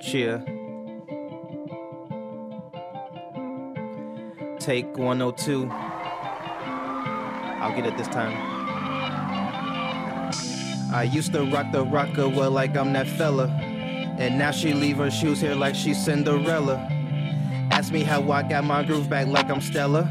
[0.00, 0.38] Cheer.
[4.60, 5.68] Take 102.
[7.60, 8.36] I'll get it this time.
[10.92, 13.48] I used to rock the rocker well like I'm that fella.
[14.18, 16.76] And now she leave her shoes here like she's Cinderella.
[17.70, 20.08] Ask me how I got my groove back like I'm Stella.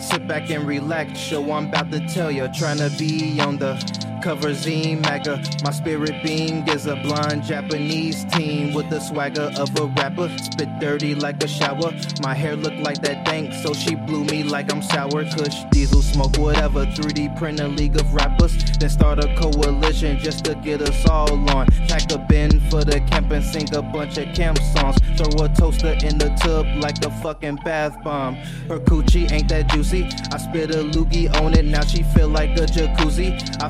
[0.00, 2.48] Sit back and relax, show I'm about to tell ya.
[2.52, 3.74] Trying to be on the
[4.22, 5.42] cover zine maga.
[5.64, 10.28] My spirit being is a blonde Japanese teen with the swagger of a rapper.
[10.38, 11.92] Spit dirty like a shower.
[12.22, 15.24] My hair look like that dank, so she blew me like I'm sour.
[15.24, 16.84] Kush, diesel, smoke, whatever.
[16.86, 18.54] 3D print a league of rappers.
[18.78, 21.66] Then start a coalition just to get us all on.
[21.88, 24.96] Pack a bin for the camp and sing a bunch of camp songs.
[25.16, 28.34] Throw a toaster in the tub like a fucking bath bomb.
[28.68, 30.08] Her coochie ain't that juicy.
[30.32, 33.28] I spit a loogie on it, now she feel like a jacuzzi.
[33.62, 33.68] I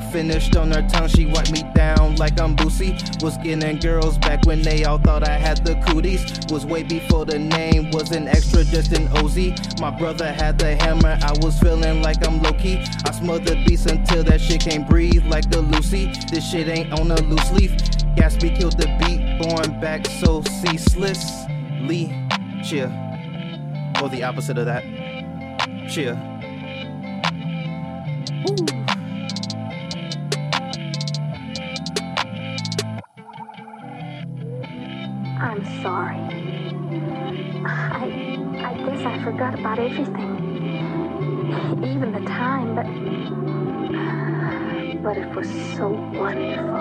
[0.55, 2.93] on her tongue, she wiped me down like I'm Boosie.
[3.23, 6.23] Was getting girls back when they all thought I had the cooties.
[6.51, 9.37] Was way before the name was an extra, just an OZ.
[9.79, 12.83] My brother had the hammer, I was feeling like I'm low key.
[13.05, 16.11] I smothered beats until that shit can't breathe like the Lucy.
[16.31, 17.71] This shit ain't on a loose leaf.
[18.19, 22.13] GVTSBY killed the beat, born back so ceaselessly.
[22.63, 22.87] Cheer.
[24.01, 24.83] Or the opposite of that.
[25.89, 26.15] Cheer.
[35.41, 36.19] I'm sorry.
[37.65, 40.35] I I guess I forgot about everything.
[41.81, 42.85] Even the time, but
[45.01, 46.75] but it was so wonderful.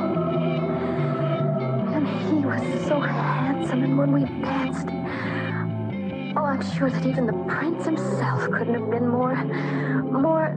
[1.95, 4.89] And he was so handsome and when we danced
[6.37, 9.37] Oh, I'm sure that even the prince himself couldn't have been more
[10.05, 10.57] more